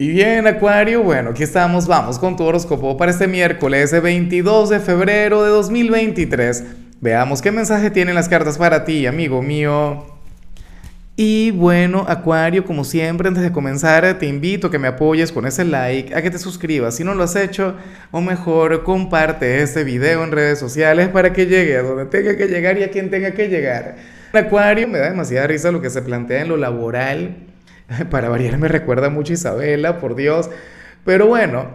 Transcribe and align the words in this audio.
Y 0.00 0.08
bien, 0.08 0.46
Acuario, 0.46 1.02
bueno, 1.02 1.28
aquí 1.28 1.42
estamos, 1.42 1.86
vamos 1.86 2.18
con 2.18 2.34
tu 2.34 2.44
horóscopo 2.44 2.96
para 2.96 3.10
este 3.10 3.28
miércoles 3.28 3.92
22 3.92 4.70
de 4.70 4.80
febrero 4.80 5.44
de 5.44 5.50
2023. 5.50 6.64
Veamos 7.02 7.42
qué 7.42 7.52
mensaje 7.52 7.90
tienen 7.90 8.14
las 8.14 8.26
cartas 8.26 8.56
para 8.56 8.86
ti, 8.86 9.06
amigo 9.06 9.42
mío. 9.42 10.06
Y 11.16 11.50
bueno, 11.50 12.06
Acuario, 12.08 12.64
como 12.64 12.84
siempre, 12.84 13.28
antes 13.28 13.42
de 13.42 13.52
comenzar, 13.52 14.18
te 14.18 14.24
invito 14.24 14.68
a 14.68 14.70
que 14.70 14.78
me 14.78 14.88
apoyes 14.88 15.32
con 15.32 15.44
ese 15.44 15.66
like, 15.66 16.14
a 16.14 16.22
que 16.22 16.30
te 16.30 16.38
suscribas 16.38 16.96
si 16.96 17.04
no 17.04 17.12
lo 17.12 17.22
has 17.22 17.36
hecho, 17.36 17.76
o 18.10 18.22
mejor, 18.22 18.84
comparte 18.84 19.60
este 19.60 19.84
video 19.84 20.24
en 20.24 20.32
redes 20.32 20.58
sociales 20.58 21.10
para 21.10 21.34
que 21.34 21.44
llegue 21.44 21.76
a 21.76 21.82
donde 21.82 22.06
tenga 22.06 22.38
que 22.38 22.46
llegar 22.46 22.78
y 22.78 22.84
a 22.84 22.90
quien 22.90 23.10
tenga 23.10 23.32
que 23.32 23.48
llegar. 23.48 23.96
Acuario, 24.32 24.88
me 24.88 24.98
da 24.98 25.10
demasiada 25.10 25.46
risa 25.46 25.70
lo 25.70 25.82
que 25.82 25.90
se 25.90 26.00
plantea 26.00 26.40
en 26.40 26.48
lo 26.48 26.56
laboral 26.56 27.49
Para 28.10 28.28
variar 28.28 28.58
me 28.58 28.68
recuerda 28.68 29.10
mucho 29.10 29.32
Isabela, 29.32 29.98
por 29.98 30.14
Dios. 30.14 30.50
Pero 31.04 31.26
bueno, 31.26 31.68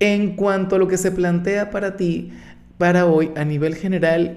en 0.00 0.36
cuanto 0.36 0.76
a 0.76 0.78
lo 0.78 0.88
que 0.88 0.96
se 0.96 1.10
plantea 1.10 1.70
para 1.70 1.96
ti, 1.96 2.32
para 2.76 3.06
hoy, 3.06 3.32
a 3.36 3.44
nivel 3.44 3.74
general, 3.74 4.36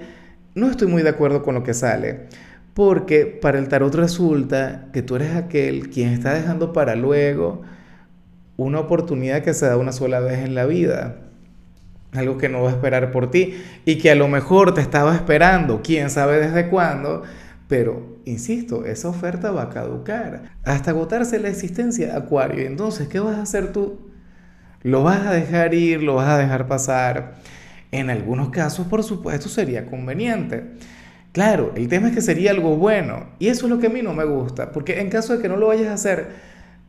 no 0.54 0.68
estoy 0.70 0.88
muy 0.88 1.02
de 1.02 1.10
acuerdo 1.10 1.42
con 1.42 1.54
lo 1.54 1.62
que 1.62 1.74
sale. 1.74 2.26
Porque 2.74 3.26
para 3.26 3.58
el 3.58 3.68
tarot 3.68 3.94
resulta 3.94 4.86
que 4.92 5.02
tú 5.02 5.16
eres 5.16 5.36
aquel 5.36 5.90
quien 5.90 6.08
está 6.08 6.32
dejando 6.32 6.72
para 6.72 6.96
luego 6.96 7.62
una 8.56 8.80
oportunidad 8.80 9.42
que 9.42 9.54
se 9.54 9.66
da 9.66 9.76
una 9.76 9.92
sola 9.92 10.20
vez 10.20 10.38
en 10.38 10.54
la 10.54 10.64
vida. 10.64 11.16
Algo 12.12 12.38
que 12.38 12.48
no 12.48 12.62
va 12.62 12.70
a 12.70 12.72
esperar 12.72 13.10
por 13.10 13.30
ti 13.30 13.54
y 13.84 13.98
que 13.98 14.10
a 14.10 14.14
lo 14.14 14.28
mejor 14.28 14.74
te 14.74 14.80
estaba 14.80 15.14
esperando, 15.14 15.80
quién 15.82 16.10
sabe 16.10 16.38
desde 16.38 16.68
cuándo, 16.68 17.22
pero, 17.72 18.18
insisto, 18.26 18.84
esa 18.84 19.08
oferta 19.08 19.50
va 19.50 19.62
a 19.62 19.70
caducar 19.70 20.42
hasta 20.62 20.90
agotarse 20.90 21.38
la 21.38 21.48
existencia, 21.48 22.14
Acuario. 22.14 22.66
Entonces, 22.66 23.08
¿qué 23.08 23.18
vas 23.18 23.38
a 23.38 23.40
hacer 23.40 23.72
tú? 23.72 24.10
¿Lo 24.82 25.02
vas 25.02 25.26
a 25.26 25.32
dejar 25.32 25.72
ir? 25.72 26.02
¿Lo 26.02 26.16
vas 26.16 26.28
a 26.28 26.36
dejar 26.36 26.66
pasar? 26.66 27.36
En 27.90 28.10
algunos 28.10 28.50
casos, 28.50 28.88
por 28.88 29.02
supuesto, 29.02 29.48
sería 29.48 29.86
conveniente. 29.86 30.64
Claro, 31.32 31.72
el 31.74 31.88
tema 31.88 32.08
es 32.08 32.14
que 32.14 32.20
sería 32.20 32.50
algo 32.50 32.76
bueno. 32.76 33.30
Y 33.38 33.48
eso 33.48 33.64
es 33.64 33.70
lo 33.70 33.78
que 33.78 33.86
a 33.86 33.90
mí 33.90 34.02
no 34.02 34.12
me 34.12 34.26
gusta. 34.26 34.70
Porque 34.70 35.00
en 35.00 35.08
caso 35.08 35.34
de 35.34 35.40
que 35.40 35.48
no 35.48 35.56
lo 35.56 35.68
vayas 35.68 35.88
a 35.88 35.94
hacer, 35.94 36.28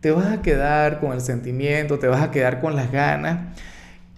te 0.02 0.11
vas 0.11 0.34
a 0.34 0.42
quedar 0.42 1.00
con 1.00 1.14
el 1.14 1.22
sentimiento, 1.22 1.98
te 1.98 2.08
vas 2.08 2.22
a 2.22 2.30
quedar 2.30 2.59
con 2.59 2.76
las 2.76 2.92
ganas. 2.92 3.58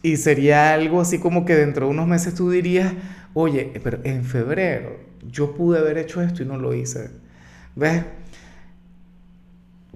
Y 0.01 0.17
sería 0.17 0.73
algo 0.73 0.99
así 0.99 1.19
como 1.19 1.45
que 1.45 1.55
dentro 1.55 1.85
de 1.85 1.91
unos 1.91 2.07
meses 2.07 2.33
tú 2.33 2.49
dirías, 2.49 2.91
oye, 3.35 3.71
pero 3.83 3.99
en 4.03 4.23
febrero 4.23 5.13
yo 5.31 5.53
pude 5.53 5.79
haber 5.79 5.97
hecho 5.97 6.21
esto 6.21 6.43
y 6.43 6.45
no 6.45 6.57
lo 6.57 6.73
hice. 6.73 7.09
¿Ves? 7.75 8.03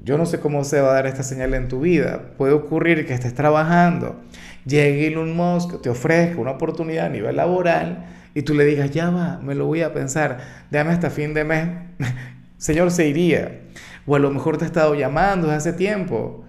Yo 0.03 0.17
no 0.17 0.25
sé 0.25 0.39
cómo 0.39 0.63
se 0.63 0.79
va 0.81 0.91
a 0.91 0.93
dar 0.93 1.07
esta 1.07 1.23
señal 1.23 1.53
en 1.53 1.67
tu 1.67 1.81
vida. 1.81 2.31
Puede 2.37 2.53
ocurrir 2.53 3.05
que 3.05 3.13
estés 3.13 3.33
trabajando, 3.33 4.19
llegue 4.65 5.07
Elon 5.07 5.35
Musk, 5.35 5.81
te 5.81 5.89
ofrezca 5.89 6.39
una 6.39 6.51
oportunidad 6.51 7.07
a 7.07 7.09
nivel 7.09 7.35
laboral 7.35 8.05
y 8.33 8.43
tú 8.43 8.53
le 8.53 8.65
digas, 8.65 8.91
ya 8.91 9.09
va, 9.09 9.39
me 9.43 9.55
lo 9.55 9.65
voy 9.65 9.81
a 9.81 9.93
pensar, 9.93 10.39
déjame 10.71 10.91
hasta 10.91 11.09
fin 11.09 11.33
de 11.33 11.43
mes. 11.43 11.67
Señor, 12.57 12.91
se 12.91 13.07
iría. 13.07 13.61
O 14.05 14.15
a 14.15 14.19
lo 14.19 14.31
mejor 14.31 14.57
te 14.57 14.65
ha 14.65 14.67
estado 14.67 14.95
llamando 14.95 15.47
desde 15.47 15.57
hace 15.57 15.73
tiempo. 15.73 16.43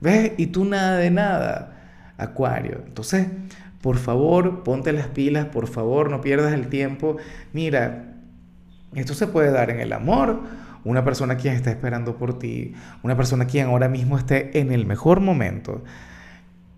¿Ves? 0.00 0.32
Y 0.36 0.48
tú 0.48 0.64
nada 0.64 0.98
de 0.98 1.10
nada. 1.10 1.76
Acuario. 2.18 2.82
Entonces, 2.86 3.26
por 3.80 3.98
favor, 3.98 4.62
ponte 4.62 4.92
las 4.92 5.08
pilas, 5.08 5.46
por 5.46 5.68
favor, 5.68 6.10
no 6.10 6.20
pierdas 6.20 6.52
el 6.52 6.68
tiempo. 6.68 7.16
Mira, 7.52 8.15
esto 8.94 9.14
se 9.14 9.26
puede 9.26 9.50
dar 9.50 9.70
en 9.70 9.80
el 9.80 9.92
amor. 9.92 10.40
Una 10.84 11.04
persona 11.04 11.36
quien 11.36 11.54
está 11.54 11.70
esperando 11.70 12.16
por 12.16 12.38
ti, 12.38 12.74
una 13.02 13.16
persona 13.16 13.46
quien 13.46 13.66
ahora 13.66 13.88
mismo 13.88 14.16
esté 14.16 14.58
en 14.60 14.70
el 14.70 14.86
mejor 14.86 15.20
momento, 15.20 15.82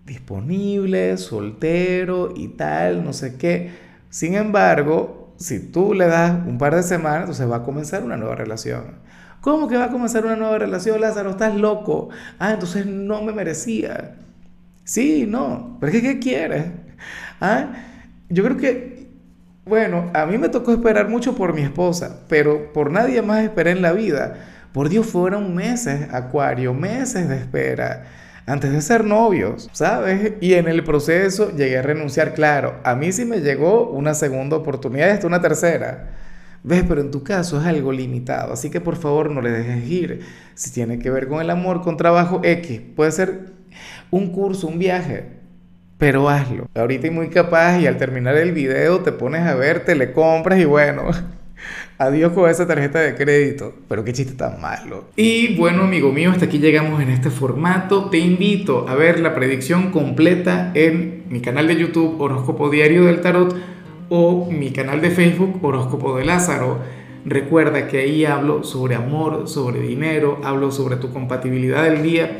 disponible, 0.05 1.15
soltero 1.17 2.33
y 2.35 2.47
tal, 2.47 3.03
no 3.03 3.13
sé 3.13 3.37
qué. 3.37 3.69
Sin 4.09 4.33
embargo, 4.33 5.35
si 5.37 5.59
tú 5.59 5.93
le 5.93 6.07
das 6.07 6.35
un 6.47 6.57
par 6.57 6.75
de 6.75 6.81
semanas, 6.81 7.21
entonces 7.21 7.49
va 7.49 7.57
a 7.57 7.63
comenzar 7.63 8.03
una 8.03 8.17
nueva 8.17 8.35
relación. 8.35 8.95
¿Cómo 9.41 9.67
que 9.67 9.77
va 9.77 9.85
a 9.85 9.91
comenzar 9.91 10.25
una 10.25 10.35
nueva 10.35 10.57
relación, 10.57 10.99
Lázaro? 10.99 11.29
Estás 11.29 11.55
loco. 11.55 12.09
Ah, 12.39 12.53
entonces 12.53 12.85
no 12.85 13.21
me 13.21 13.31
merecía. 13.31 14.15
Sí, 14.83 15.25
no. 15.27 15.77
Pero 15.79 15.93
es 15.93 16.01
¿qué 16.01 16.19
quieres? 16.19 16.65
¿Ah? 17.39 17.73
Yo 18.27 18.43
creo 18.43 18.57
que 18.57 18.98
bueno, 19.69 20.09
a 20.13 20.25
mí 20.25 20.37
me 20.37 20.49
tocó 20.49 20.73
esperar 20.73 21.07
mucho 21.07 21.35
por 21.35 21.53
mi 21.53 21.61
esposa, 21.61 22.21
pero 22.27 22.73
por 22.73 22.91
nadie 22.91 23.21
más 23.21 23.43
esperé 23.43 23.71
en 23.71 23.81
la 23.81 23.93
vida. 23.93 24.35
Por 24.73 24.89
Dios, 24.89 25.05
fueron 25.05 25.55
meses, 25.55 26.07
Acuario, 26.11 26.73
meses 26.73 27.29
de 27.29 27.37
espera 27.37 28.03
antes 28.49 28.71
de 28.71 28.81
ser 28.81 29.05
novios, 29.05 29.69
¿sabes? 29.73 30.33
Y 30.41 30.55
en 30.55 30.67
el 30.67 30.83
proceso 30.83 31.55
llegué 31.55 31.77
a 31.77 31.81
renunciar, 31.83 32.33
claro, 32.33 32.79
a 32.83 32.95
mí 32.95 33.11
sí 33.11 33.23
me 33.23 33.41
llegó 33.41 33.91
una 33.91 34.15
segunda 34.15 34.57
oportunidad, 34.57 35.11
hasta 35.11 35.27
una 35.27 35.39
tercera. 35.39 36.09
¿Ves? 36.63 36.83
Pero 36.87 36.99
en 36.99 37.11
tu 37.11 37.23
caso 37.23 37.61
es 37.61 37.67
algo 37.67 37.91
limitado, 37.91 38.51
así 38.51 38.71
que 38.71 38.81
por 38.81 38.95
favor 38.97 39.29
no 39.29 39.41
le 39.41 39.51
dejes 39.51 39.87
ir. 39.87 40.25
Si 40.55 40.71
tiene 40.71 40.97
que 40.97 41.11
ver 41.11 41.27
con 41.27 41.41
el 41.41 41.49
amor, 41.51 41.81
con 41.81 41.95
trabajo 41.95 42.41
X, 42.43 42.81
puede 42.95 43.11
ser 43.11 43.51
un 44.09 44.31
curso, 44.31 44.67
un 44.67 44.79
viaje, 44.79 45.38
pero 45.99 46.29
hazlo. 46.29 46.67
Ahorita 46.73 47.07
y 47.07 47.11
muy 47.11 47.27
capaz 47.27 47.79
y 47.79 47.85
al 47.85 47.97
terminar 47.97 48.35
el 48.37 48.53
video 48.53 49.01
te 49.01 49.11
pones 49.11 49.41
a 49.41 49.53
ver, 49.53 49.83
te 49.83 49.95
le 49.95 50.13
compras 50.13 50.57
y 50.57 50.65
bueno, 50.65 51.03
adiós 51.99 52.31
con 52.31 52.49
esa 52.49 52.65
tarjeta 52.65 52.99
de 52.99 53.15
crédito. 53.15 53.75
Pero 53.87 54.05
qué 54.05 54.13
chiste 54.13 54.33
tan 54.33 54.61
malo. 54.61 55.03
Y 55.17 55.57
bueno, 55.57 55.83
amigo 55.83 56.11
mío, 56.13 56.31
hasta 56.31 56.45
aquí 56.45 56.57
llegamos 56.57 57.01
en 57.03 57.09
este 57.09 57.29
formato. 57.29 58.09
Te 58.09 58.17
invito 58.17 58.87
a 58.87 58.95
ver 58.95 59.19
la 59.19 59.35
predicción 59.35 59.91
completa 59.91 60.71
en 60.73 61.25
mi 61.29 61.41
canal 61.41 61.67
de 61.67 61.75
YouTube 61.75 62.19
Horóscopo 62.19 62.69
Diario 62.69 63.05
del 63.05 63.19
Tarot 63.19 63.53
o 64.07 64.49
mi 64.49 64.71
canal 64.71 65.01
de 65.01 65.11
Facebook 65.11 65.59
Horóscopo 65.61 66.17
de 66.17 66.23
Lázaro. 66.23 66.79
Recuerda 67.25 67.89
que 67.89 67.97
ahí 67.97 68.23
hablo 68.23 68.63
sobre 68.63 68.95
amor, 68.95 69.49
sobre 69.49 69.81
dinero, 69.81 70.39
hablo 70.45 70.71
sobre 70.71 70.95
tu 70.95 71.11
compatibilidad 71.11 71.83
del 71.83 72.01
día 72.01 72.39